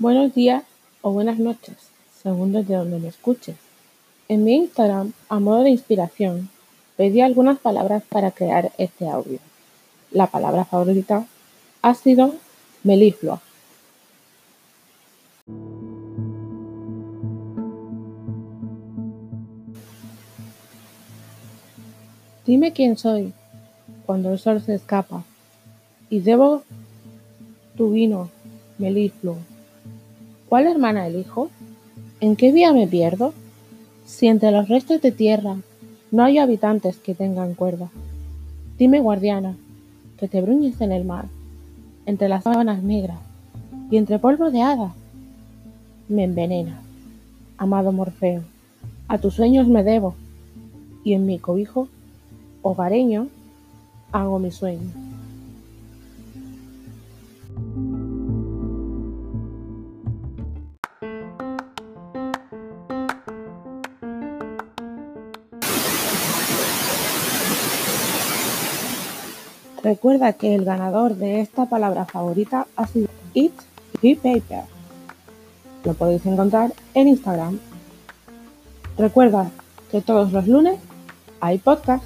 [0.00, 0.62] Buenos días
[1.02, 1.74] o buenas noches,
[2.22, 3.56] según desde donde me escuches.
[4.28, 6.50] En mi Instagram, a modo de inspiración,
[6.96, 9.40] pedí algunas palabras para crear este audio.
[10.12, 11.26] La palabra favorita
[11.82, 12.32] ha sido
[12.84, 13.42] meliflua.
[22.46, 23.32] Dime quién soy
[24.06, 25.24] cuando el sol se escapa
[26.08, 26.62] y debo
[27.76, 28.30] tu vino
[28.78, 29.38] melifluo.
[30.48, 31.50] ¿Cuál hermana elijo?
[32.20, 33.34] ¿En qué vía me pierdo?
[34.06, 35.56] Si entre los restos de tierra
[36.10, 37.90] no hay habitantes que tengan cuerda.
[38.78, 39.56] Dime, guardiana,
[40.18, 41.26] que te bruñes en el mar,
[42.06, 43.18] entre las sábanas negras
[43.90, 44.94] y entre polvo de hada.
[46.08, 46.80] Me envenena,
[47.58, 48.42] amado Morfeo,
[49.06, 50.14] a tus sueños me debo,
[51.04, 51.88] y en mi cobijo
[52.62, 53.28] hogareño
[54.12, 54.90] hago mi sueño.
[69.88, 73.54] Recuerda que el ganador de esta palabra favorita ha sido It
[74.02, 74.64] Be Paper.
[75.82, 77.58] Lo podéis encontrar en Instagram.
[78.98, 79.50] Recuerda
[79.90, 80.78] que todos los lunes
[81.40, 82.04] hay podcast.